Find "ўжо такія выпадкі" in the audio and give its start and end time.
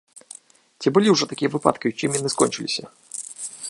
1.15-1.87